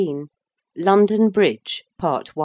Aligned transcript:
15. 0.01 0.29
LONDON 0.77 1.29
BRIDGE. 1.29 1.83
PART 1.99 2.31
I. 2.35 2.39